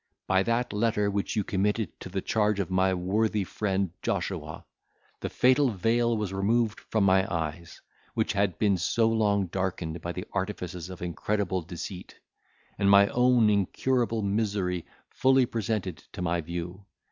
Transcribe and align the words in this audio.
By 0.25 0.41
that 0.41 0.73
letter, 0.73 1.11
which 1.11 1.35
you 1.35 1.43
committed 1.43 1.99
to 1.99 2.09
the 2.09 2.23
charge 2.23 2.59
of 2.59 2.71
my 2.71 2.91
worthy 2.95 3.43
friend 3.43 3.91
Joshua, 4.01 4.65
the 5.19 5.29
fatal 5.29 5.69
veil 5.69 6.17
was 6.17 6.33
removed 6.33 6.79
from 6.79 7.03
my 7.03 7.31
eyes, 7.31 7.79
which 8.15 8.33
had 8.33 8.57
been 8.57 8.77
so 8.77 9.07
long 9.07 9.45
darkened 9.45 10.01
by 10.01 10.11
the 10.11 10.25
artifices 10.31 10.89
of 10.89 11.03
incredible 11.03 11.61
deceit, 11.61 12.19
and 12.79 12.89
my 12.89 13.09
own 13.09 13.47
incurable 13.51 14.23
misery 14.23 14.87
fully 15.11 15.45
presented 15.45 15.97
to 16.13 16.21
my 16.23 16.41
view. 16.41 16.83